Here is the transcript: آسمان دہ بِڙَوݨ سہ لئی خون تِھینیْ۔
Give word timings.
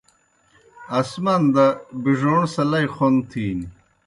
آسمان 0.99 1.41
دہ 1.53 1.65
بِڙَوݨ 2.01 2.41
سہ 2.53 2.63
لئی 2.71 2.87
خون 2.95 3.13
تِھینیْ۔ 3.29 3.67